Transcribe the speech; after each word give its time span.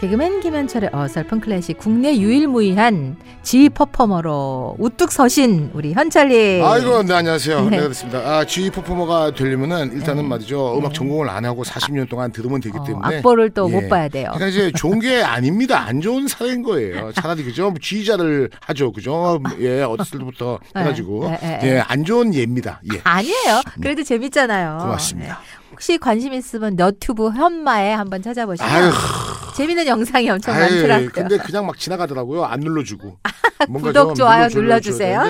개그맨 0.00 0.40
김현철의 0.40 0.90
어설픈 0.94 1.40
클래식 1.40 1.76
국내 1.76 2.16
유일무이한 2.16 3.16
지 3.42 3.68
퍼포머로 3.68 4.76
우뚝 4.78 5.12
서신 5.12 5.70
우리 5.74 5.92
현철님. 5.92 6.64
아이고, 6.64 7.02
네, 7.02 7.12
안녕하세요. 7.12 7.64
네. 7.64 7.76
네, 7.76 7.82
그렇습니다. 7.82 8.18
아, 8.20 8.44
G 8.46 8.70
퍼포머가 8.70 9.34
되려면은 9.34 9.92
일단은 9.92 10.22
네. 10.22 10.28
말이죠. 10.30 10.78
음악 10.78 10.88
네. 10.88 10.94
전공을 10.94 11.28
안 11.28 11.44
하고 11.44 11.64
40년 11.64 12.08
동안 12.08 12.32
들으면 12.32 12.62
되기 12.62 12.78
어, 12.78 12.84
때문에. 12.84 13.18
악보를 13.18 13.50
또못 13.50 13.84
예. 13.84 13.88
봐야 13.90 14.08
돼요. 14.08 14.30
그러니까 14.32 14.46
이제 14.46 14.72
좋은 14.72 15.00
게 15.00 15.22
아닙니다. 15.22 15.80
안 15.80 16.00
좋은 16.00 16.28
사례인 16.28 16.62
거예요. 16.62 17.12
차라리 17.12 17.44
그죠? 17.44 17.74
G자를 17.78 18.48
하죠. 18.58 18.92
그죠? 18.92 19.38
예, 19.58 19.82
어렸을 19.82 20.18
때부터 20.18 20.60
네. 20.74 20.80
해가지고. 20.80 21.28
네, 21.28 21.38
네, 21.42 21.60
예, 21.62 21.70
네. 21.74 21.80
안 21.80 22.06
좋은 22.06 22.32
예입니다. 22.32 22.80
예. 22.94 23.00
아니에요. 23.04 23.60
그래도 23.82 24.02
재밌잖아요. 24.02 24.78
고맙습니다. 24.80 25.34
네. 25.34 25.60
혹시 25.72 25.98
관심 25.98 26.32
있으면 26.32 26.76
너튜브 26.76 27.30
현마에 27.30 27.92
한번 27.92 28.22
찾아보시면 28.22 28.70
아유, 28.70 28.90
재밌는 29.60 29.86
영상이 29.86 30.30
엄청 30.30 30.54
아유, 30.54 30.62
많더라고요. 30.74 31.08
근데 31.12 31.36
그냥 31.38 31.66
막 31.66 31.78
지나가더라고요. 31.78 32.44
안 32.44 32.60
눌러주고. 32.60 33.18
구독, 33.74 33.92
좀 33.92 34.14
좋아요 34.14 34.48
눌러주세요. 34.48 35.22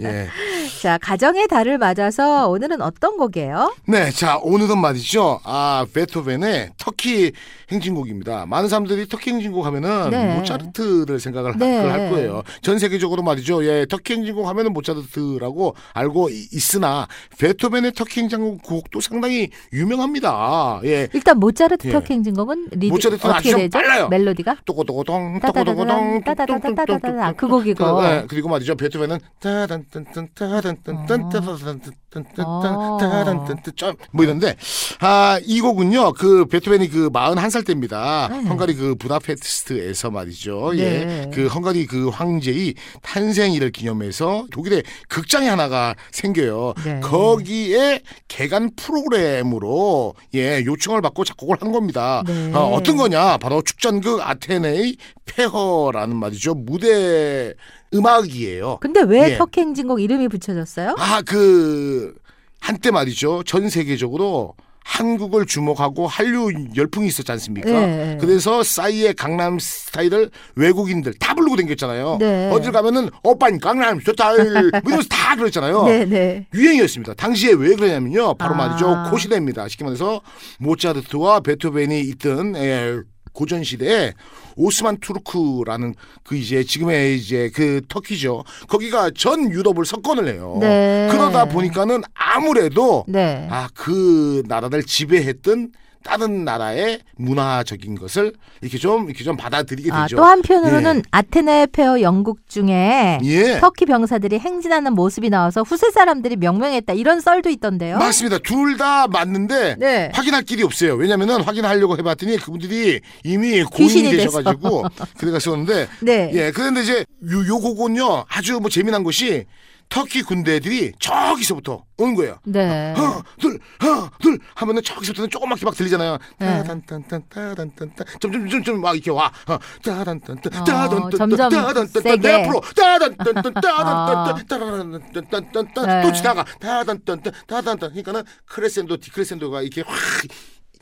예. 0.00 0.28
자, 0.82 0.98
가정의 0.98 1.48
달을 1.48 1.78
맞아서 1.78 2.48
오늘은 2.48 2.82
어떤 2.82 3.16
곡이에요? 3.16 3.74
네, 3.86 4.10
자 4.10 4.36
오늘은 4.42 4.78
말이죠. 4.78 5.40
아 5.44 5.86
베토벤의 5.94 6.72
터키 6.76 7.32
행진곡입니다. 7.72 8.44
많은 8.46 8.68
사람들이 8.68 9.08
터키 9.08 9.30
행진곡 9.30 9.64
하면은 9.64 10.10
네. 10.10 10.34
모차르트를 10.36 11.20
생각을 11.20 11.54
하- 11.54 11.58
네. 11.58 11.78
할 11.88 12.10
거예요. 12.10 12.42
전 12.60 12.78
세계적으로 12.78 13.22
말이죠. 13.22 13.64
예, 13.64 13.86
터키 13.88 14.12
행진곡 14.14 14.46
하면은 14.46 14.72
모차르트라고 14.74 15.74
알고 15.94 16.28
이- 16.30 16.48
있으나 16.52 17.08
베토벤의 17.38 17.92
터키 17.94 18.20
행진곡도 18.20 19.00
상당히 19.00 19.48
유명합니다. 19.72 20.80
예. 20.84 21.08
일단 21.14 21.38
모차르트 21.38 21.88
예. 21.88 21.92
터키 21.92 22.12
행진곡은 22.12 22.68
리드 22.72 22.92
모차르트는 22.92 23.34
어떻게 23.34 23.48
아주 23.50 23.56
좀 23.58 23.60
되죠? 23.70 23.78
빨라요. 23.78 24.08
멜로디가? 24.08 24.56
또고또고동 24.64 25.40
따다다다단, 25.40 25.76
또고또고동 25.76 26.24
따다다다다다다. 26.24 27.32
그 27.32 27.48
곡이고. 27.48 28.02
네, 28.02 28.24
그리고 28.28 28.48
말이죠 28.48 28.76
베토벤은 28.76 29.18
따단딴딴 29.40 30.28
따단딴딴딴딴딴 30.34 31.92
딴딴딴딴딴딴 32.10 33.96
뭐 34.12 34.24
이런데. 34.24 34.56
아이 34.98 35.60
곡은요 35.60 36.12
그 36.14 36.44
베토벤이 36.46 36.88
그 36.88 37.10
41살 37.10 37.64
때입니다. 37.66 38.28
네. 38.30 38.48
헝가리 38.48 38.74
그 38.74 38.94
부다페스트에서 38.96 40.10
말이죠. 40.10 40.72
네. 40.74 41.26
예그 41.28 41.46
헝가리 41.46 41.86
그 41.86 42.08
황제의 42.08 42.74
탄생일을 43.02 43.70
기념해서 43.70 44.46
독일에 44.50 44.82
극장이 45.08 45.46
하나가 45.46 45.94
생겨요. 46.10 46.74
네. 46.84 47.00
거기에 47.00 48.00
개간 48.28 48.70
프로그램으로 48.76 50.14
예 50.34 50.64
요청을 50.64 51.02
받고 51.02 51.24
작곡을 51.24 51.56
한 51.60 51.72
겁니다. 51.72 52.22
네. 52.26 52.52
어, 52.52 52.72
어떤 52.72 52.96
거냐? 52.96 53.38
바로 53.38 53.62
축전극 53.62 54.20
아테네의 54.20 54.96
폐허라는 55.26 56.16
말이죠. 56.16 56.54
무대 56.54 57.54
음악이에요. 57.94 58.78
근데 58.80 59.02
왜 59.02 59.32
예. 59.32 59.38
터키 59.38 59.60
행진곡 59.60 60.00
이름이 60.00 60.28
붙여졌어요? 60.28 60.94
아 60.98 61.22
그 61.26 62.14
한때 62.60 62.90
말이죠 62.90 63.42
전 63.44 63.68
세계적으로 63.70 64.54
한국을 64.84 65.46
주목하고 65.46 66.06
한류 66.06 66.50
열풍이 66.76 67.06
있었지 67.06 67.30
않습니까? 67.32 67.70
네. 67.70 68.18
그래서 68.20 68.62
싸이의 68.62 69.14
강남 69.14 69.58
스타일을 69.58 70.30
외국인들 70.56 71.14
다 71.14 71.34
부르고 71.34 71.56
댕겼잖아요. 71.56 72.16
네. 72.18 72.50
어딜 72.50 72.72
가면은 72.72 73.08
오빤 73.22 73.58
강남 73.58 74.00
스타일 74.00 74.50
뭐 74.52 74.80
이러면서 74.84 75.08
다 75.08 75.36
그랬잖아요. 75.36 75.84
네, 75.86 76.04
네. 76.06 76.46
유행이었습니다. 76.54 77.14
당시에 77.14 77.52
왜 77.52 77.74
그러냐면요. 77.76 78.34
바로 78.34 78.54
아. 78.54 78.56
말이죠. 78.58 79.04
고시대입니다. 79.10 79.68
쉽게 79.68 79.84
말해서 79.84 80.22
모차르트와 80.58 81.40
베토벤이 81.40 82.00
있던 82.00 82.56
예, 82.56 82.98
고전 83.32 83.64
시대에 83.64 84.12
오스만 84.56 84.98
투르크라는 84.98 85.94
그 86.22 86.36
이제 86.36 86.62
지금의 86.62 87.16
이제 87.16 87.50
그 87.54 87.80
터키죠. 87.88 88.44
거기가 88.68 89.10
전 89.16 89.50
유럽을 89.50 89.84
석권을 89.84 90.28
해요. 90.28 90.58
네. 90.60 91.08
그러다 91.10 91.46
보니까는 91.46 92.02
아무래도 92.14 93.04
네. 93.08 93.46
아그 93.50 94.42
나라를 94.46 94.82
지배했던 94.84 95.72
다른 96.02 96.44
나라의 96.44 97.00
문화적인 97.16 97.94
것을 97.96 98.32
이렇게 98.62 98.78
좀 98.78 99.06
이렇게 99.08 99.22
좀 99.24 99.36
받아들이게 99.36 99.92
아, 99.92 100.02
되죠. 100.06 100.16
또 100.16 100.24
한편으로는 100.24 101.02
아테네 101.10 101.66
폐허 101.72 102.00
영국 102.00 102.48
중에 102.48 103.18
예. 103.22 103.58
터키 103.60 103.84
병사들이 103.86 104.38
행진하는 104.38 104.94
모습이 104.94 105.28
나와서 105.30 105.62
후세 105.62 105.90
사람들이 105.90 106.36
명명했다 106.36 106.92
이런 106.94 107.20
썰도 107.20 107.50
있던데요. 107.50 107.98
맞습니다. 107.98 108.38
둘 108.38 108.70
다 108.80 109.06
맞는데 109.08 109.76
네. 109.78 110.10
확인할 110.14 110.42
길이 110.42 110.62
없어요. 110.62 110.94
왜냐면은 110.94 111.42
확인하려고 111.42 111.98
해봤더니 111.98 112.38
그분들이 112.38 113.00
이미 113.24 113.62
고인이. 113.62 114.10
되셔가지고 114.10 114.84
그래갔었는데 115.18 115.88
네. 116.00 116.30
예 116.34 116.50
그런데 116.50 116.80
이제 116.82 117.04
요, 117.30 117.46
요 117.46 117.58
곡은요 117.58 118.24
아주 118.28 118.58
뭐 118.60 118.70
재미난 118.70 119.04
것이 119.04 119.44
터키 119.90 120.22
군대들이 120.22 120.92
저기서부터 121.00 121.84
오는 121.98 122.14
거예요. 122.14 122.38
네. 122.44 122.94
하나 122.96 123.22
둘 123.40 123.58
하나 123.78 124.08
둘 124.20 124.38
하면은 124.54 124.82
저기서부터는 124.82 125.28
조그맣게 125.30 125.64
막 125.66 125.74
들리잖아요. 125.74 126.16
네. 126.38 126.46
따단딴딴 126.46 127.22
따단딴딴 127.28 128.06
점점 128.20 128.48
점점 128.48 128.80
막 128.80 128.94
이렇게 128.94 129.10
와. 129.10 129.30
어, 129.48 129.58
따단딴딴 129.82 130.60
어, 130.60 130.64
따단딴딴. 130.64 132.20
내 132.20 132.32
앞으로 132.32 132.60
따단딴딴 132.74 133.52
아. 133.66 134.34
따단딴딴 134.48 135.28
따단딴딴 135.28 135.86
네. 135.86 136.02
또 136.02 136.12
지나가 136.12 136.44
따단딴딴 136.60 137.32
따단딴 137.48 137.90
그러니까는 137.90 138.22
크레센도 138.46 138.96
디크레센도가 138.98 139.62
이렇게 139.62 139.82
확. 139.82 139.96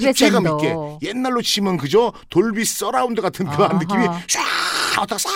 입체감 0.00 0.46
있게 0.46 0.74
옛날로 1.02 1.42
치면 1.42 1.76
그죠 1.76 2.12
Dolby 2.30 2.64
Surround 2.64 3.20
같은 3.20 3.44
그런. 3.46 3.78
느낌이 3.78 4.06
쫙 4.28 4.40
왔다가 4.98 5.18
싹 5.18 5.30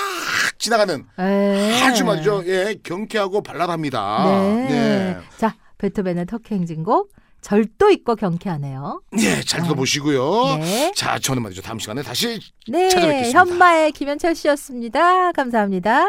지나가는 0.58 1.04
에. 1.18 1.82
아주 1.82 2.04
말이죠 2.04 2.42
예 2.46 2.76
경쾌하고 2.82 3.42
발랄합니다 3.42 4.24
네. 4.24 4.66
네. 4.68 5.18
자, 5.36 5.54
베토벤의 5.78 6.26
터키 6.26 6.54
행진곡 6.54 7.12
절도 7.44 7.90
있고 7.90 8.16
경쾌하네요. 8.16 9.02
예, 9.18 9.42
잘 9.42 9.62
들어보시고요. 9.62 10.56
네. 10.60 10.92
자, 10.96 11.18
저는 11.18 11.42
말이죠. 11.42 11.60
다음 11.60 11.78
시간에 11.78 12.02
다시 12.02 12.40
네. 12.66 12.88
찾아뵙겠습니다. 12.88 13.38
현마의 13.38 13.92
김현철 13.92 14.34
씨였습니다. 14.34 15.32
감사합니다. 15.32 16.08